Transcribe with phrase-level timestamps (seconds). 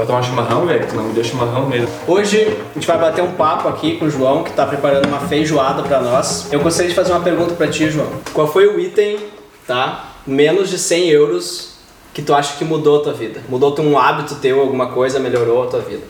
[0.00, 0.86] Vai tomar chimarrão, velho?
[0.86, 1.86] Tu não me deu chimarrão mesmo.
[2.08, 5.20] Hoje a gente vai bater um papo aqui com o João, que está preparando uma
[5.20, 6.50] feijoada para nós.
[6.50, 8.08] Eu gostaria de fazer uma pergunta para ti, João.
[8.32, 9.18] Qual foi o item,
[9.66, 10.14] tá?
[10.26, 11.74] Menos de 100 euros
[12.14, 13.42] que tu acha que mudou a tua vida?
[13.46, 16.04] Mudou um hábito teu, alguma coisa, melhorou a tua vida?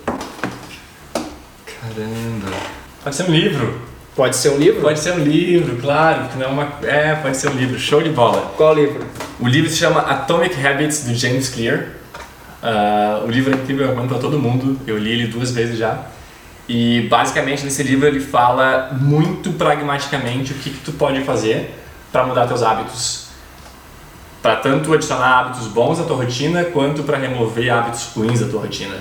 [1.66, 2.56] Caramba.
[3.02, 3.80] Pode ser um livro.
[4.14, 4.82] Pode ser um livro?
[4.82, 6.28] Pode ser um livro, claro.
[6.28, 6.72] Que não é, uma...
[6.84, 7.76] é, pode ser um livro.
[7.76, 8.52] Show de bola.
[8.56, 9.04] Qual livro?
[9.40, 11.99] O livro se chama Atomic Habits, do James Clear.
[12.62, 14.78] Uh, o livro é incrível, eu recomendo para todo mundo.
[14.86, 16.06] Eu li ele duas vezes já.
[16.68, 21.74] E basicamente nesse livro ele fala muito pragmaticamente o que, que tu pode fazer
[22.12, 23.26] para mudar teus hábitos.
[24.40, 28.62] Para tanto adicionar hábitos bons à tua rotina, quanto para remover hábitos ruins da tua
[28.62, 28.96] rotina.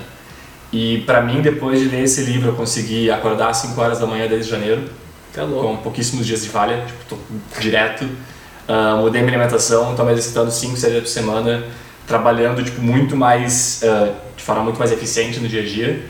[0.72, 4.06] E para mim, depois de ler esse livro, eu consegui acordar às 5 horas da
[4.06, 4.88] manhã desde janeiro,
[5.32, 5.68] Tá louco.
[5.68, 8.04] com pouquíssimos dias de falha, tipo, tô direto.
[8.04, 11.64] Uh, mudei minha alimentação, estou me exercitando 5, 6 vezes por semana,
[12.10, 16.04] trabalhando tipo, muito mais, uh, de forma muito mais eficiente no dia a dia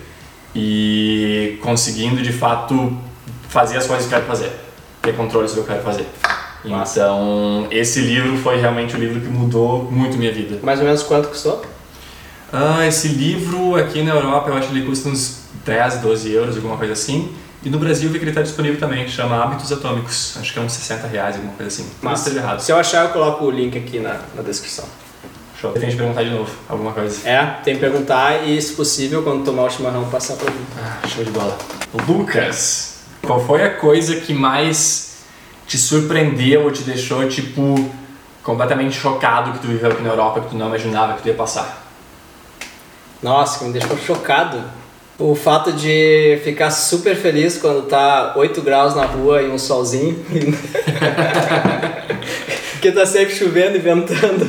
[0.55, 2.97] e conseguindo de fato
[3.47, 4.51] fazer as coisas que eu quero fazer,
[4.99, 6.07] ter controle sobre o que eu quero fazer.
[6.65, 10.59] Então, esse livro foi realmente o livro que mudou muito minha vida.
[10.63, 11.63] Mais ou menos quanto custou?
[12.51, 16.55] Ah, esse livro aqui na Europa eu acho que ele custa uns 10, 12 euros,
[16.55, 17.31] alguma coisa assim.
[17.63, 20.35] E no Brasil eu vi que ele está disponível também, chama Hábitos Atômicos.
[20.39, 21.87] Acho que é uns 60 reais, alguma coisa assim.
[22.01, 22.59] Mas errado.
[22.59, 24.85] Se eu achar, eu coloco o link aqui na, na descrição.
[25.61, 25.71] Show.
[25.73, 27.29] Tem que perguntar de novo, alguma coisa.
[27.29, 30.65] É, tem que perguntar e, se possível, quando tomar o chimarrão, passar pra mim.
[30.75, 31.55] Ah, show de bola.
[32.07, 35.17] Lucas, qual foi a coisa que mais
[35.67, 37.75] te surpreendeu ou te deixou, tipo,
[38.41, 41.35] completamente chocado que tu viveu aqui na Europa, que tu não imaginava que tu ia
[41.35, 41.85] passar?
[43.21, 44.63] Nossa, que me deixou chocado.
[45.19, 50.25] O fato de ficar super feliz quando tá 8 graus na rua e um solzinho.
[52.73, 54.47] Porque tá sempre chovendo e ventando.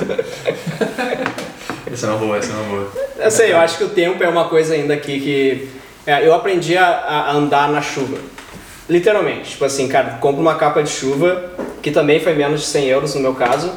[1.92, 2.92] Essa é uma boa, essa é uma boa.
[3.18, 5.68] Eu sei, eu acho que o tempo é uma coisa ainda aqui que.
[6.06, 8.18] é, eu aprendi a, a andar na chuva.
[8.88, 9.50] Literalmente.
[9.50, 11.50] Tipo assim, cara, compra uma capa de chuva,
[11.82, 13.72] que também foi menos de 100 euros no meu caso.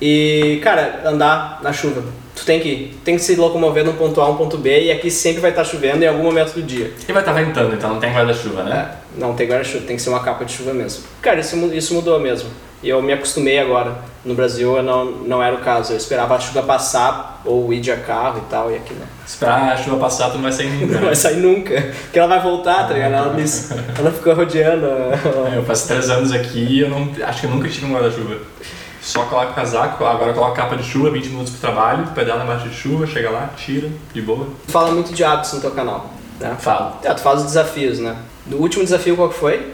[0.00, 2.02] E, cara, andar na chuva.
[2.34, 4.84] Tu tem que, tem que se locomover de um ponto A a um ponto B
[4.84, 6.92] e aqui sempre vai estar chovendo em algum momento do dia.
[7.06, 8.92] E vai estar ventando, então não tem guarda-chuva, né?
[8.96, 11.04] É, não tem guarda-chuva, tem que ser uma capa de chuva mesmo.
[11.20, 12.48] Cara, isso, isso mudou mesmo.
[12.82, 13.98] E eu me acostumei agora.
[14.22, 15.92] No Brasil eu não, não era o caso.
[15.92, 19.06] Eu esperava a chuva passar ou ir de carro e tal, e aqui não.
[19.26, 20.86] Esperar a chuva passar, tu não vai sair nunca.
[20.86, 21.06] Não né?
[21.06, 21.94] vai sair nunca.
[22.02, 23.14] Porque ela vai voltar, tá ligado?
[23.14, 23.36] Ela,
[23.98, 24.86] ela ficou rodeando.
[24.86, 27.94] É, Eu faço três anos aqui e eu não, acho que eu nunca tive um
[27.94, 28.36] guarda-chuva.
[29.00, 32.68] Só coloco casaco, agora eu coloco capa de chuva, 20 minutos pro trabalho, pedala embaixo
[32.68, 34.48] de chuva, chega lá, tira, de boa.
[34.68, 36.54] Fala muito de hábitos no teu canal, né?
[36.58, 36.96] Falo.
[37.02, 38.14] É, tu faz os desafios, né?
[38.52, 39.72] O último desafio qual que foi?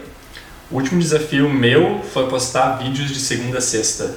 [0.71, 4.15] O último desafio meu foi postar vídeos de segunda a sexta.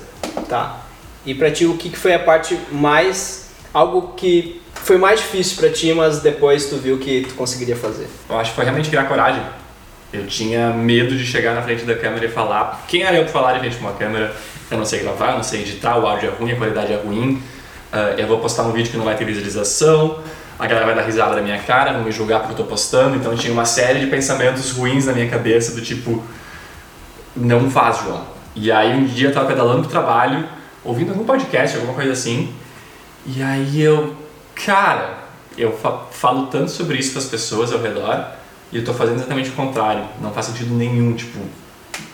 [0.48, 0.80] Tá.
[1.24, 3.48] E pra ti, o que foi a parte mais...
[3.72, 8.08] Algo que foi mais difícil pra ti, mas depois tu viu que tu conseguiria fazer?
[8.28, 9.42] Eu acho que foi realmente criar coragem.
[10.12, 12.84] Eu tinha medo de chegar na frente da câmera e falar.
[12.88, 14.34] Quem era eu pra falar em frente de uma câmera?
[14.68, 16.96] Eu não sei gravar, eu não sei editar, o áudio é ruim, a qualidade é
[16.96, 17.40] ruim.
[17.92, 20.18] ah, eu vou postar um vídeo que não vai ter visualização.
[20.58, 23.16] A galera vai dar risada na minha cara, vão me julgar porque eu tô postando.
[23.16, 26.24] Então tinha uma série de pensamentos ruins na minha cabeça do tipo,
[27.36, 28.39] não faz, João.
[28.54, 30.44] E aí um dia eu tava pedalando pro trabalho,
[30.84, 32.52] ouvindo algum podcast, alguma coisa assim.
[33.26, 34.14] E aí eu,
[34.64, 35.18] cara,
[35.56, 38.24] eu fa- falo tanto sobre isso para as pessoas ao redor
[38.72, 40.04] e eu tô fazendo exatamente o contrário.
[40.20, 41.38] Não faz sentido nenhum, tipo,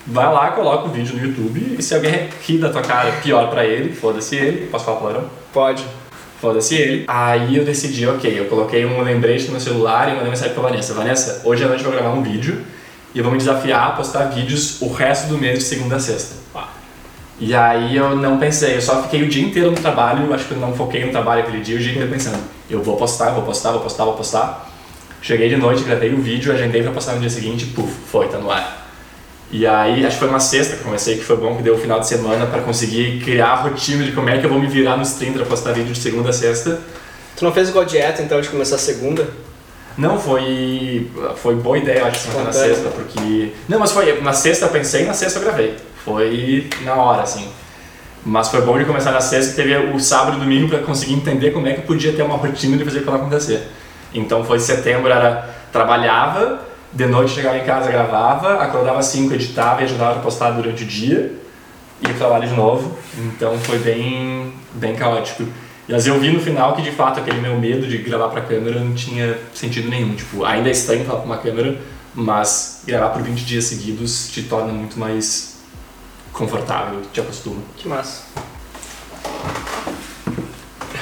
[0.07, 3.49] vai lá, coloca o vídeo no YouTube e se alguém rir da tua cara, pior
[3.49, 5.25] pra ele, foda-se ele, posso falar palavrão?
[5.53, 5.85] Pode.
[6.41, 7.05] Foda-se ele.
[7.09, 10.63] Aí eu decidi, ok, eu coloquei um lembrete no meu celular e mandei mensagem pra
[10.65, 10.93] Vanessa.
[10.93, 12.63] Vanessa, hoje à noite eu vou gravar um vídeo
[13.17, 16.37] e vou me desafiar a postar vídeos o resto do mês de segunda a sexta.
[17.41, 20.53] E aí eu não pensei, eu só fiquei o dia inteiro no trabalho, acho que
[20.53, 22.39] eu não foquei no trabalho aquele dia, o dia inteiro pensando,
[22.69, 24.71] eu vou postar, vou postar, vou postar, vou postar.
[25.23, 28.37] Cheguei de noite, gravei o vídeo, agendei pra postar no dia seguinte, puf, foi, tá
[28.37, 28.87] no ar.
[29.51, 31.79] E aí, acho que foi uma sexta que comecei, que foi bom que deu o
[31.79, 34.67] final de semana pra conseguir criar a rotina de como é que eu vou me
[34.67, 36.81] virar nos 30 pra postar vídeo de segunda a sexta.
[37.35, 39.27] Tu não fez igual dieta, então, de começar segunda?
[39.97, 42.75] Não, foi, foi boa ideia, eu acho, que na Espontâneo.
[42.75, 43.53] sexta, porque...
[43.69, 45.77] Não, mas foi, na sexta eu pensei, na sexta eu gravei.
[46.05, 47.49] Foi na hora, assim.
[48.25, 51.53] Mas foi bom de começar na sexta, teve o sábado e domingo pra conseguir entender
[51.53, 53.69] como é que podia ter uma rotina de fazer aquilo acontecer.
[54.13, 56.61] Então foi setembro, era trabalhava,
[56.93, 60.83] de noite chegava em casa, gravava, acordava às 5, editava e ajudava a postar durante
[60.83, 61.35] o dia,
[62.01, 62.97] ia pro trabalho de novo.
[63.19, 65.45] Então foi bem, bem caótico.
[65.89, 68.81] Mas eu vi no final que de fato aquele meu medo de gravar pra câmera
[68.81, 70.15] não tinha sentido nenhum.
[70.17, 71.81] Tipo, ainda é estranho falar pra uma câmera,
[72.15, 75.59] mas gravar por 20 dias seguidos te torna muito mais
[76.33, 77.63] confortável, te acostuma.
[77.77, 78.25] Que massa.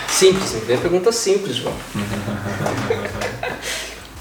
[0.09, 1.75] Simples, me vê pergunta simples, João.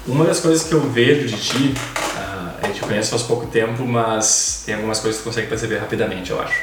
[0.06, 3.86] Uma das coisas que eu vejo de ti, uh, a gente conhece faz pouco tempo,
[3.86, 6.60] mas tem algumas coisas que tu consegue perceber rapidamente, eu acho.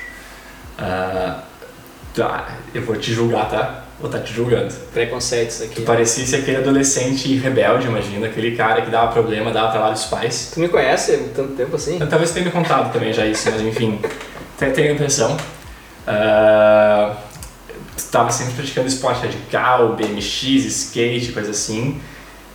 [0.78, 1.42] Uh,
[2.14, 3.81] tá, eu vou te julgar, tá?
[4.02, 4.74] Vou estar tá te julgando.
[4.92, 5.76] Preconceitos aqui.
[5.76, 10.50] Tu parecia aquele adolescente rebelde, imagina, aquele cara que dava problema, dava trabalho dos pais.
[10.52, 12.00] Tu me conhece há tanto tempo assim?
[12.00, 14.00] Eu, talvez tenha me contado também já isso, mas enfim,
[14.58, 15.38] tenho a impressão.
[16.08, 17.16] Uh,
[17.96, 22.02] tu estava sempre praticando esporte radical, BMX, skate, coisa assim.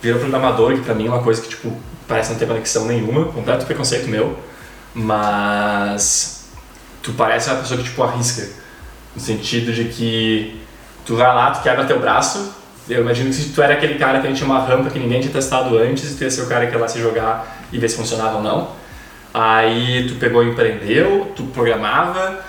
[0.01, 1.71] Virou programador, que pra mim é uma coisa que, tipo,
[2.09, 4.37] parece não ter conexão nenhuma, completo preconceito meu.
[4.93, 6.45] Mas
[7.01, 8.49] tu parece uma pessoa que, tipo, arrisca.
[9.15, 10.66] No sentido de que
[11.07, 12.53] tu vai lá, tu quebra teu braço.
[12.87, 15.31] Eu imagino que tu era aquele cara que a tinha uma rampa que ninguém tinha
[15.31, 17.95] testado antes tu ia ser o cara que ia lá se jogar e ver se
[17.95, 18.69] funcionava ou não.
[19.33, 22.39] Aí tu pegou e empreendeu, tu programava,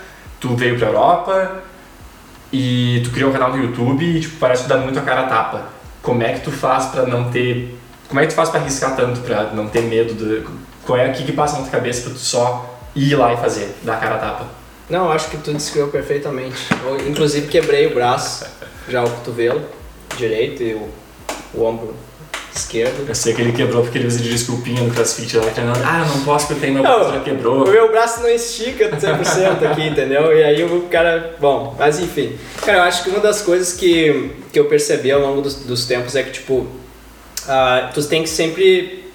[0.41, 1.63] tu veio pra Europa
[2.53, 5.23] e tu criou um canal no YouTube e tipo, parece que dá muito a cara
[5.23, 5.63] a tapa.
[6.03, 7.79] Como é que tu faz para não ter.
[8.09, 10.15] Como é que tu faz para arriscar tanto, para não ter medo?
[10.15, 10.51] Do,
[10.85, 13.37] qual é o que, que passa na tua cabeça pra tu só ir lá e
[13.37, 14.58] fazer, dar a cara a tapa?
[14.91, 16.57] Não, acho que tu descreveu perfeitamente.
[16.85, 18.47] Eu, inclusive quebrei o braço,
[18.89, 19.63] já o cotovelo
[20.17, 20.89] direito e o,
[21.55, 21.95] o ombro
[22.55, 23.07] esquerdo.
[23.09, 25.81] Eu sei que ele quebrou porque ele usa de desculpinha no crossfit lá, treinando.
[25.85, 27.67] Ah, eu não posso porque tem meu braço já quebrou.
[27.67, 30.37] O meu braço não estica 100% aqui, entendeu?
[30.37, 31.37] E aí o cara.
[31.39, 32.37] Bom, mas enfim.
[32.65, 35.87] Cara, eu acho que uma das coisas que, que eu percebi ao longo dos, dos
[35.87, 39.13] tempos é que, tipo, uh, tu tem que sempre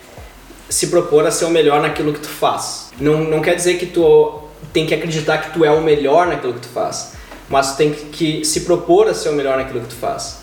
[0.69, 2.91] se propor a ser o melhor naquilo que tu faz.
[2.99, 6.53] Não, não quer dizer que tu tem que acreditar que tu é o melhor naquilo
[6.53, 7.13] que tu faz,
[7.49, 10.41] mas tu tem que se propor a ser o melhor naquilo que tu faz.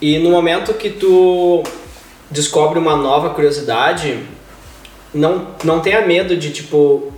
[0.00, 1.62] E no momento que tu
[2.30, 4.24] descobre uma nova curiosidade,
[5.14, 7.12] não, não tenha medo de tipo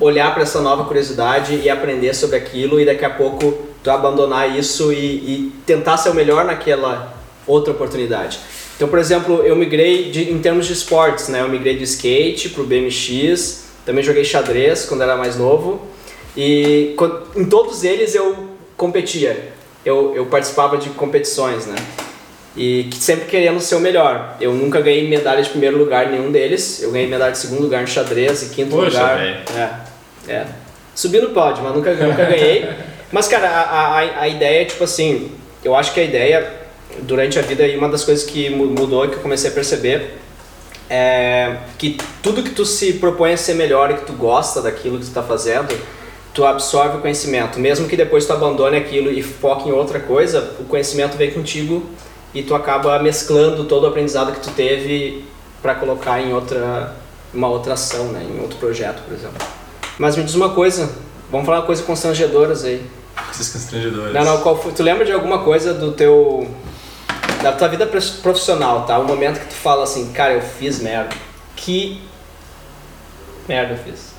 [0.00, 4.56] olhar para essa nova curiosidade e aprender sobre aquilo e daqui a pouco tu abandonar
[4.56, 7.14] isso e, e, tentar ser o melhor naquela
[7.46, 8.38] outra oportunidade.
[8.76, 11.40] Então, por exemplo, eu migrei de, em termos de esportes, né?
[11.40, 15.80] Eu migrei de skate pro BMX, também joguei xadrez quando era mais novo
[16.36, 16.94] e
[17.34, 19.52] em todos eles eu competia.
[19.84, 21.76] Eu, eu participava de competições, né?
[22.56, 24.36] e sempre querendo ser o melhor.
[24.40, 26.82] Eu nunca ganhei medalha de primeiro lugar em nenhum deles.
[26.82, 29.20] Eu ganhei medalha de segundo lugar no xadrez e quinto Poxa, lugar.
[29.20, 30.46] É, é.
[30.94, 32.66] Subi no pódio, mas nunca, nunca ganhei.
[33.12, 35.30] Mas, cara, a, a, a ideia é tipo assim:
[35.62, 36.52] eu acho que a ideia,
[37.02, 40.14] durante a vida, e uma das coisas que mudou e que eu comecei a perceber
[40.88, 44.98] é que tudo que tu se propõe a ser melhor e que tu gosta daquilo
[44.98, 45.76] que tu está fazendo,
[46.32, 47.58] tu absorve o conhecimento.
[47.58, 51.82] Mesmo que depois tu abandone aquilo e foque em outra coisa, o conhecimento vem contigo
[52.34, 55.24] e tu acaba mesclando todo o aprendizado que tu teve
[55.62, 56.94] para colocar em outra
[57.32, 59.46] uma outra ação, né, em outro projeto, por exemplo.
[59.98, 60.88] Mas me diz uma coisa,
[61.30, 62.84] vamos falar coisas constrangedoras aí.
[63.26, 64.14] Coisas constrangedoras.
[64.14, 66.48] Não, não, qual foi, tu lembra de alguma coisa do teu
[67.46, 68.98] da tua vida profissional, tá?
[68.98, 71.14] O momento que tu fala assim, cara, eu fiz merda.
[71.54, 72.02] Que
[73.48, 74.14] merda eu fiz?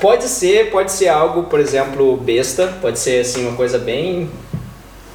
[0.00, 4.30] Pode ser, pode ser algo, por exemplo, besta, pode ser assim uma coisa bem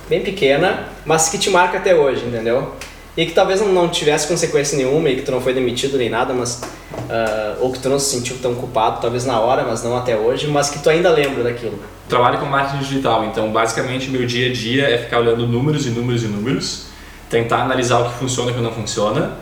[0.08, 2.74] bem pequena, mas que te marca até hoje, entendeu?
[3.16, 6.34] E que talvez não tivesse consequência nenhuma e que tu não foi demitido nem nada,
[6.34, 6.62] mas
[6.94, 10.18] uh, ou que tu não se sentiu tão culpado, talvez na hora, mas não até
[10.18, 11.80] hoje, mas que tu ainda lembra daquilo.
[12.10, 15.90] Trabalho com marketing digital, então basicamente meu dia a dia é ficar olhando números e
[15.90, 16.91] números e números,
[17.32, 19.38] tentar analisar o que funciona e o que não funciona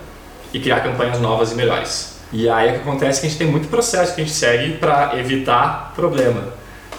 [0.54, 2.20] e criar campanhas novas e melhores.
[2.32, 4.36] E aí o que acontece é que a gente tem muito processo que a gente
[4.36, 6.54] segue para evitar problema.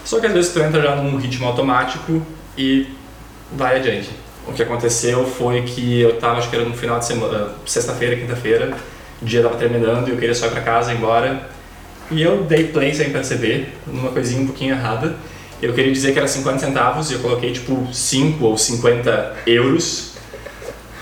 [0.04, 2.20] Só que às vezes tu entra já num ritmo automático
[2.58, 2.88] e
[3.52, 4.10] vai adiante.
[4.46, 8.16] O que aconteceu foi que eu tava, acho que era no final de semana, sexta-feira,
[8.16, 8.74] quinta-feira,
[9.22, 11.48] o dia tava terminando e eu queria só ir pra casa, ir embora.
[12.10, 15.14] E eu dei play sem perceber, numa coisinha um pouquinho errada.
[15.62, 20.14] Eu queria dizer que era 50 centavos e eu coloquei tipo 5 ou 50 euros.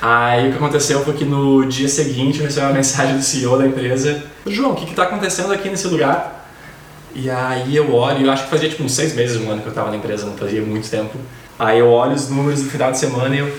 [0.00, 3.58] Aí o que aconteceu foi que no dia seguinte eu recebi uma mensagem do CEO
[3.58, 6.46] da empresa: João, o que está acontecendo aqui nesse lugar?
[7.14, 9.66] E aí eu olho, eu acho que fazia tipo uns seis meses, um ano que
[9.66, 11.18] eu estava na empresa, não fazia muito tempo.
[11.58, 13.52] Aí eu olho os números do final de semana e eu,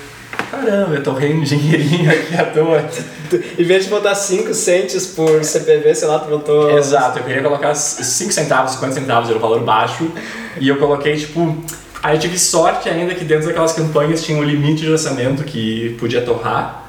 [0.50, 2.86] caramba, eu tô ganhando dinheirinho aqui à toa.
[3.60, 6.78] em vez de botar 5 centes por CPV, sei lá, tu botou.
[6.78, 10.10] Exato, eu queria colocar 5 centavos, 50 centavos, era o valor baixo.
[10.58, 11.58] E eu coloquei, tipo.
[12.02, 15.96] Aí eu tive sorte ainda que dentro daquelas campanhas tinha um limite de orçamento que
[16.00, 16.86] podia torrar.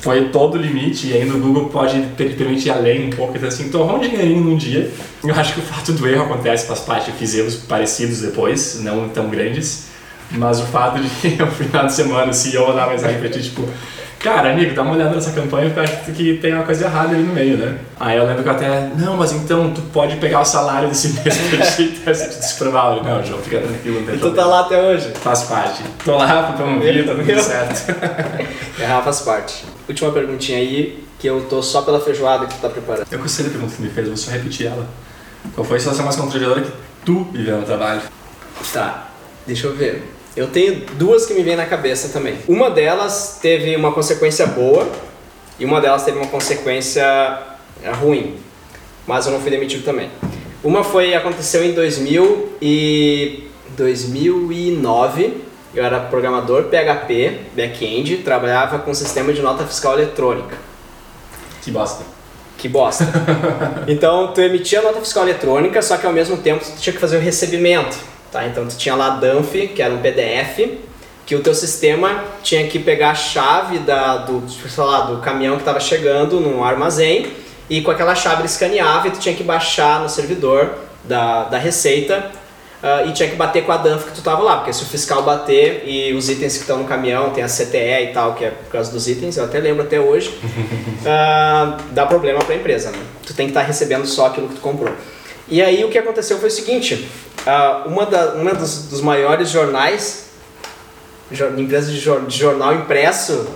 [0.00, 3.36] Foi todo o limite e ainda o Google pode permitir além um pouco.
[3.36, 4.90] Então, assim, torrou um dinheirinho num dia.
[5.24, 7.10] Eu acho que o fato do erro acontece, faz parte.
[7.10, 9.91] Eu fiz erros parecidos depois, não tão grandes.
[10.32, 13.42] Mas o fato de que no final de semana o CEO mandar mensagem pra ti,
[13.42, 13.68] tipo,
[14.18, 17.14] cara, amigo, dá uma olhada nessa campanha porque eu acho que tem uma coisa errada
[17.14, 17.78] ali no meio, né?
[17.98, 21.08] Aí eu lembro que eu até, não, mas então tu pode pegar o salário desse
[21.08, 25.12] mês pra ti, Val, não, João, fica tranquilo, não tem Tu tá lá até hoje?
[25.16, 25.82] Faz parte.
[26.04, 27.94] Tô lá pra promover, tá tudo certo.
[28.80, 29.64] Errar faz parte.
[29.88, 33.06] Última perguntinha aí, que eu tô só pela feijoada que tu tá preparando.
[33.10, 34.86] Eu gostei da pergunta que me fez, vou só repetir ela.
[35.54, 36.72] Qual foi a situação mais constrangedora que
[37.04, 38.00] tu viveu no trabalho?
[38.72, 39.08] Tá,
[39.46, 40.02] deixa eu ver.
[40.34, 42.38] Eu tenho duas que me vêm na cabeça também.
[42.48, 44.90] Uma delas teve uma consequência boa
[45.58, 47.02] e uma delas teve uma consequência
[47.82, 48.36] é, ruim,
[49.06, 50.08] mas eu não fui demitido também.
[50.64, 55.42] Uma foi aconteceu em 2000 e 2009.
[55.74, 60.56] Eu era programador PHP, back-end, trabalhava com sistema de nota fiscal eletrônica.
[61.62, 62.04] Que bosta.
[62.58, 63.06] Que bosta.
[63.88, 67.00] então, tu emitia a nota fiscal eletrônica, só que ao mesmo tempo tu tinha que
[67.00, 67.96] fazer o recebimento.
[68.32, 68.46] Tá?
[68.46, 70.78] Então, tu tinha lá a DANF, que era um PDF,
[71.26, 75.56] que o teu sistema tinha que pegar a chave da, do, sei lá, do caminhão
[75.56, 77.30] que estava chegando no armazém
[77.70, 80.74] e com aquela chave ele escaneava e tu tinha que baixar no servidor
[81.04, 82.30] da, da Receita
[82.82, 84.86] uh, e tinha que bater com a DANF que tu tava lá, porque se o
[84.86, 88.44] fiscal bater e os itens que estão no caminhão, tem a CTE e tal, que
[88.44, 92.58] é por causa dos itens, eu até lembro até hoje, uh, dá problema para a
[92.58, 92.98] empresa, né?
[93.24, 94.92] Tu tem que estar tá recebendo só aquilo que tu comprou.
[95.48, 97.08] E aí o que aconteceu foi o seguinte,
[97.46, 100.30] uh, uma, da, uma dos, dos maiores jornais,
[101.56, 103.46] empresa de, de jornal impresso,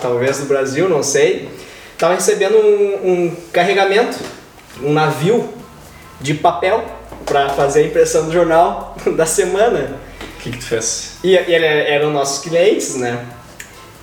[0.00, 1.48] talvez no Brasil, não sei,
[1.92, 4.18] estava recebendo um, um carregamento,
[4.82, 5.48] um navio
[6.20, 6.84] de papel
[7.24, 9.98] para fazer a impressão do jornal da semana.
[10.36, 11.16] O que, que tu fez?
[11.24, 13.24] E, e eram nossos clientes, né?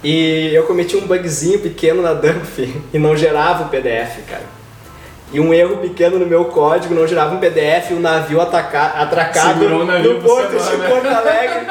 [0.04, 2.58] E eu cometi um bugzinho pequeno na Dump
[2.92, 4.61] e não gerava o PDF, cara.
[5.34, 8.88] E um erro pequeno no meu código, não gerava um PDF o um navio ataca,
[9.02, 11.68] atracado navio no porto de Porto Alegre.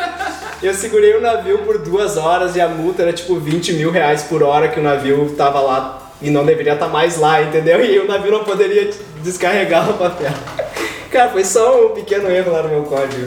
[0.63, 4.23] eu segurei o navio por duas horas e a multa era tipo 20 mil reais
[4.23, 7.85] por hora que o navio tava lá e não deveria estar tá mais lá, entendeu?
[7.85, 8.91] E o navio não poderia
[9.23, 10.33] descarregar o papel.
[11.11, 13.27] Cara, foi só um pequeno erro lá no meu código.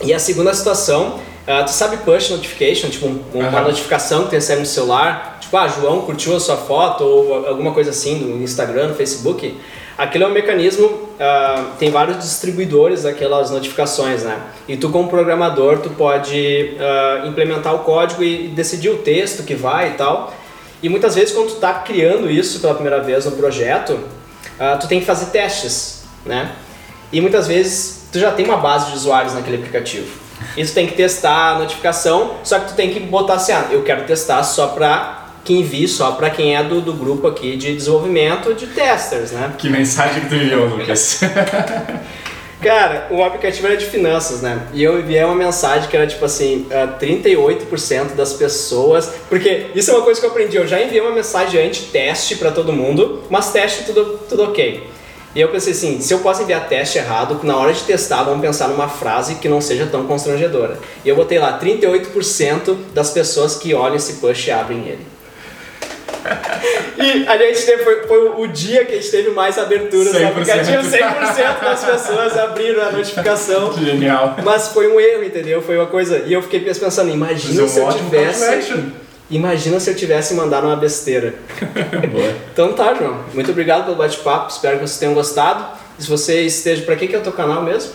[0.00, 3.64] E a segunda situação, uh, tu sabe push notification, tipo um, uma uhum.
[3.64, 7.72] notificação que tu recebe no celular, tipo, ah, João curtiu a sua foto ou alguma
[7.72, 9.58] coisa assim no Instagram, no Facebook.
[9.96, 14.38] Aquele é um mecanismo, uh, tem vários distribuidores daquelas notificações, né?
[14.68, 19.56] E tu como programador, tu pode uh, implementar o código e decidir o texto que
[19.56, 20.32] vai e tal.
[20.80, 23.98] E muitas vezes quando tu está criando isso pela primeira vez no projeto,
[24.80, 26.52] tu tem que fazer testes, né?
[27.12, 30.28] E muitas vezes tu já tem uma base de usuários naquele aplicativo.
[30.56, 33.68] E tu tem que testar a notificação, só que tu tem que botar assim, ah,
[33.70, 37.56] eu quero testar só para quem vi, só para quem é do, do grupo aqui
[37.56, 39.52] de desenvolvimento de testers, né?
[39.56, 41.20] Que mensagem que tu enviou, Lucas?
[42.60, 44.66] Cara, o aplicativo era de finanças, né?
[44.74, 49.12] E eu enviei uma mensagem que era tipo assim, uh, ah, 38% das pessoas.
[49.28, 50.56] Porque isso é uma coisa que eu aprendi.
[50.56, 54.88] Eu já enviei uma mensagem anti-teste para todo mundo, mas teste tudo, tudo ok.
[55.34, 58.40] E eu pensei assim, se eu posso enviar teste errado, na hora de testar, vamos
[58.40, 60.78] pensar numa frase que não seja tão constrangedora.
[61.04, 65.06] E eu botei lá, 38% das pessoas que olham esse push abrem ele.
[66.98, 70.28] e a gente teve, foi, foi, o dia que a gente teve mais aberturas no
[70.28, 73.72] aplicativo, 100% das pessoas abriram a notificação.
[73.78, 74.36] Genial.
[74.42, 75.62] Mas foi um erro, entendeu?
[75.62, 76.24] Foi uma coisa.
[76.26, 79.07] E eu fiquei pensando, imagina se eu tivesse.
[79.30, 81.34] Imagina se eu tivesse mandado uma besteira.
[82.52, 83.20] então tá, João.
[83.34, 84.50] Muito obrigado pelo bate-papo.
[84.50, 85.64] Espero que vocês tenham gostado.
[85.98, 86.82] E se você esteja.
[86.82, 87.92] Para que, que é o teu canal mesmo?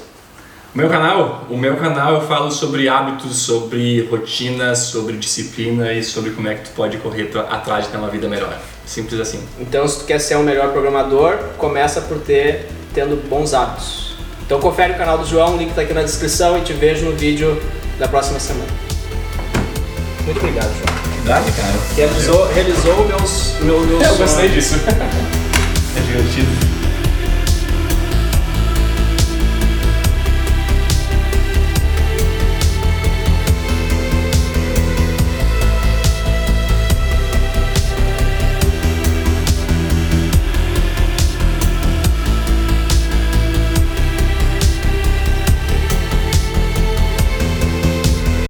[0.74, 1.46] O meu canal?
[1.50, 6.56] O meu canal eu falo sobre hábitos, sobre rotina, sobre disciplina e sobre como é
[6.56, 8.60] que tu pode correr atrás de ter uma vida melhor.
[8.86, 9.44] Simples assim.
[9.60, 14.14] Então, se tu quer ser um melhor programador, começa por ter tendo bons hábitos.
[14.46, 17.06] Então confere o canal do João, o link está aqui na descrição e te vejo
[17.06, 17.62] no vídeo
[17.98, 18.70] da próxima semana.
[20.26, 21.03] Muito obrigado, João.
[21.24, 21.74] Verdade, cara.
[21.96, 24.76] Realizou, realizou meus, meus, meus Eu gostei disso.
[25.96, 26.73] é divertido.